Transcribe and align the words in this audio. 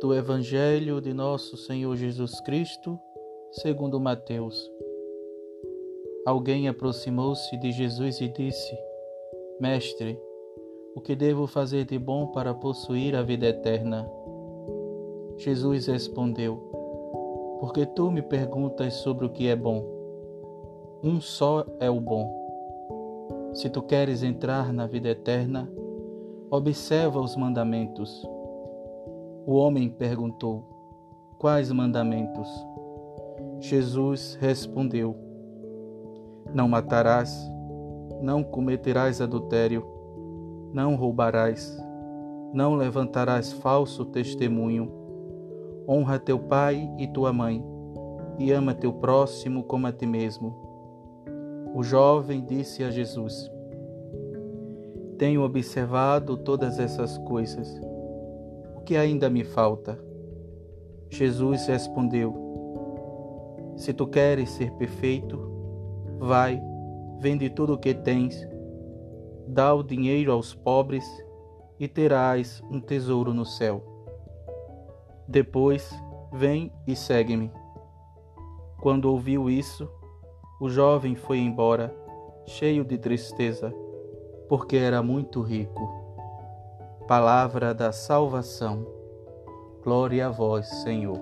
do 0.00 0.14
Evangelho 0.14 1.00
de 1.00 1.14
Nosso 1.14 1.56
Senhor 1.56 1.96
Jesus 1.96 2.38
Cristo, 2.40 2.98
segundo 3.50 3.98
Mateus. 3.98 4.70
Alguém 6.26 6.68
aproximou-se 6.68 7.56
de 7.56 7.72
Jesus 7.72 8.20
e 8.20 8.28
disse: 8.28 8.76
Mestre, 9.58 10.20
o 10.94 11.00
que 11.00 11.16
devo 11.16 11.46
fazer 11.46 11.86
de 11.86 11.98
bom 11.98 12.26
para 12.26 12.52
possuir 12.52 13.16
a 13.16 13.22
vida 13.22 13.46
eterna? 13.46 14.06
Jesus 15.38 15.86
respondeu: 15.86 16.56
Porque 17.58 17.86
tu 17.86 18.10
me 18.10 18.20
perguntas 18.20 18.94
sobre 18.94 19.24
o 19.24 19.30
que 19.30 19.48
é 19.48 19.56
bom? 19.56 19.82
Um 21.02 21.22
só 21.22 21.64
é 21.80 21.88
o 21.88 22.00
bom. 22.00 22.28
Se 23.54 23.70
tu 23.70 23.80
queres 23.80 24.22
entrar 24.22 24.74
na 24.74 24.86
vida 24.86 25.08
eterna, 25.08 25.70
observa 26.50 27.18
os 27.18 27.34
mandamentos. 27.34 28.35
O 29.46 29.54
homem 29.54 29.88
perguntou: 29.88 30.64
Quais 31.38 31.70
mandamentos? 31.70 32.48
Jesus 33.60 34.36
respondeu: 34.40 35.14
Não 36.52 36.66
matarás, 36.66 37.48
não 38.20 38.42
cometerás 38.42 39.20
adultério, 39.20 39.86
não 40.72 40.96
roubarás, 40.96 41.78
não 42.52 42.74
levantarás 42.74 43.52
falso 43.52 44.04
testemunho, 44.06 44.90
honra 45.88 46.18
teu 46.18 46.40
pai 46.40 46.92
e 46.98 47.06
tua 47.06 47.32
mãe, 47.32 47.64
e 48.40 48.50
ama 48.50 48.74
teu 48.74 48.92
próximo 48.94 49.62
como 49.62 49.86
a 49.86 49.92
ti 49.92 50.06
mesmo. 50.06 50.56
O 51.72 51.84
jovem 51.84 52.44
disse 52.44 52.82
a 52.82 52.90
Jesus: 52.90 53.48
Tenho 55.16 55.42
observado 55.42 56.36
todas 56.36 56.80
essas 56.80 57.16
coisas. 57.18 57.80
Que 58.86 58.96
ainda 58.96 59.28
me 59.28 59.42
falta? 59.42 59.98
Jesus 61.10 61.66
respondeu: 61.66 62.32
Se 63.76 63.92
tu 63.92 64.06
queres 64.06 64.48
ser 64.50 64.70
perfeito, 64.74 65.40
vai, 66.20 66.62
vende 67.18 67.50
tudo 67.50 67.74
o 67.74 67.78
que 67.78 67.92
tens, 67.92 68.48
dá 69.48 69.74
o 69.74 69.82
dinheiro 69.82 70.30
aos 70.30 70.54
pobres 70.54 71.04
e 71.80 71.88
terás 71.88 72.62
um 72.70 72.80
tesouro 72.80 73.34
no 73.34 73.44
céu. 73.44 73.82
Depois, 75.26 75.92
vem 76.32 76.72
e 76.86 76.94
segue-me. 76.94 77.50
Quando 78.80 79.06
ouviu 79.06 79.50
isso, 79.50 79.90
o 80.60 80.68
jovem 80.68 81.16
foi 81.16 81.38
embora, 81.38 81.92
cheio 82.46 82.84
de 82.84 82.96
tristeza, 82.96 83.74
porque 84.48 84.76
era 84.76 85.02
muito 85.02 85.42
rico. 85.42 86.05
Palavra 87.08 87.72
da 87.72 87.92
salvação. 87.92 88.84
Glória 89.84 90.26
a 90.26 90.28
vós, 90.28 90.66
Senhor. 90.82 91.20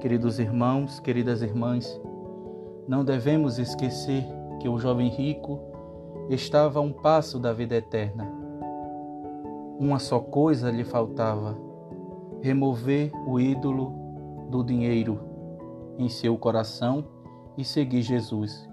Queridos 0.00 0.38
irmãos, 0.38 1.00
queridas 1.00 1.42
irmãs, 1.42 2.00
não 2.86 3.04
devemos 3.04 3.58
esquecer 3.58 4.24
que 4.60 4.68
o 4.68 4.78
jovem 4.78 5.08
rico 5.08 5.58
estava 6.28 6.78
a 6.78 6.82
um 6.82 6.92
passo 6.92 7.40
da 7.40 7.52
vida 7.52 7.74
eterna. 7.74 8.32
Uma 9.76 9.98
só 9.98 10.20
coisa 10.20 10.70
lhe 10.70 10.84
faltava: 10.84 11.58
remover 12.40 13.10
o 13.26 13.40
ídolo 13.40 13.92
do 14.50 14.62
dinheiro 14.62 15.18
em 15.98 16.08
seu 16.08 16.38
coração 16.38 17.04
e 17.58 17.64
seguir 17.64 18.02
Jesus. 18.02 18.68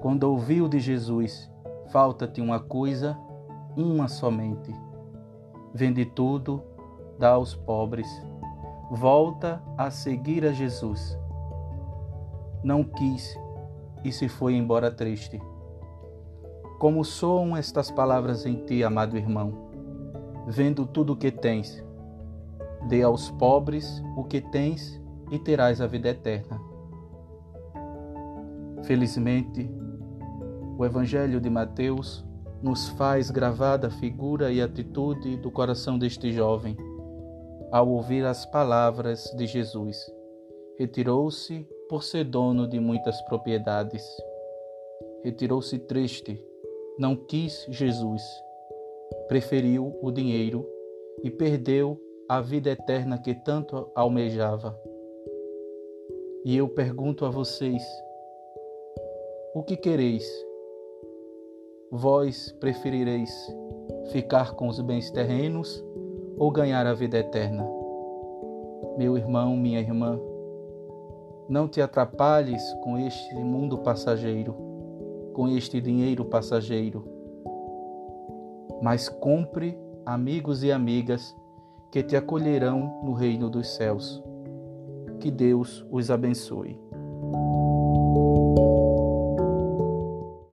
Quando 0.00 0.22
ouviu 0.22 0.68
de 0.68 0.78
Jesus, 0.78 1.50
falta-te 1.88 2.40
uma 2.40 2.60
coisa, 2.60 3.18
uma 3.78 4.08
somente. 4.08 4.74
Vende 5.72 6.04
tudo 6.04 6.62
dá 7.18 7.30
aos 7.30 7.54
pobres, 7.54 8.06
volta 8.90 9.60
a 9.76 9.90
seguir 9.90 10.46
a 10.46 10.52
Jesus. 10.52 11.18
Não 12.62 12.84
quis 12.84 13.38
e 14.04 14.12
se 14.12 14.28
foi 14.28 14.54
embora 14.54 14.90
triste. 14.90 15.40
Como 16.78 17.04
soam 17.04 17.56
estas 17.56 17.90
palavras 17.90 18.46
em 18.46 18.64
ti, 18.64 18.84
amado 18.84 19.16
irmão? 19.16 19.68
Vendo 20.46 20.86
tudo 20.86 21.14
o 21.14 21.16
que 21.16 21.30
tens, 21.30 21.84
dê 22.88 23.02
aos 23.02 23.30
pobres 23.32 24.02
o 24.16 24.22
que 24.22 24.40
tens 24.40 25.02
e 25.30 25.38
terás 25.38 25.80
a 25.80 25.86
vida 25.86 26.08
eterna. 26.08 26.60
Felizmente, 28.84 29.68
o 30.78 30.84
Evangelho 30.84 31.40
de 31.40 31.50
Mateus 31.50 32.24
nos 32.62 32.88
faz 32.90 33.30
gravada 33.30 33.86
a 33.86 33.90
figura 33.90 34.50
e 34.52 34.60
atitude 34.60 35.36
do 35.36 35.50
coração 35.50 35.98
deste 35.98 36.32
jovem 36.32 36.76
ao 37.70 37.88
ouvir 37.88 38.24
as 38.24 38.46
palavras 38.46 39.24
de 39.36 39.46
Jesus. 39.46 40.10
Retirou-se 40.78 41.66
por 41.88 42.02
ser 42.02 42.24
dono 42.24 42.66
de 42.66 42.80
muitas 42.80 43.20
propriedades. 43.22 44.04
Retirou-se 45.22 45.78
triste, 45.78 46.42
não 46.98 47.16
quis 47.16 47.66
Jesus, 47.68 48.22
preferiu 49.26 49.98
o 50.02 50.10
dinheiro 50.10 50.66
e 51.22 51.30
perdeu 51.30 52.00
a 52.28 52.40
vida 52.40 52.70
eterna 52.70 53.18
que 53.18 53.34
tanto 53.34 53.90
almejava. 53.94 54.78
E 56.44 56.56
eu 56.56 56.68
pergunto 56.68 57.24
a 57.24 57.30
vocês: 57.30 57.82
o 59.54 59.62
que 59.62 59.76
quereis? 59.76 60.47
Vós 61.90 62.52
preferireis 62.60 63.30
ficar 64.10 64.52
com 64.52 64.68
os 64.68 64.78
bens 64.80 65.10
terrenos 65.10 65.82
ou 66.36 66.50
ganhar 66.50 66.86
a 66.86 66.92
vida 66.92 67.18
eterna. 67.18 67.66
Meu 68.98 69.16
irmão, 69.16 69.56
minha 69.56 69.80
irmã, 69.80 70.20
não 71.48 71.66
te 71.66 71.80
atrapalhes 71.80 72.62
com 72.82 72.98
este 72.98 73.34
mundo 73.36 73.78
passageiro, 73.78 74.54
com 75.32 75.48
este 75.48 75.80
dinheiro 75.80 76.26
passageiro, 76.26 77.04
mas 78.82 79.08
compre 79.08 79.78
amigos 80.04 80.62
e 80.62 80.70
amigas 80.70 81.34
que 81.90 82.02
te 82.02 82.16
acolherão 82.16 83.00
no 83.02 83.14
reino 83.14 83.48
dos 83.48 83.66
céus. 83.68 84.22
Que 85.20 85.30
Deus 85.30 85.86
os 85.90 86.10
abençoe. 86.10 86.78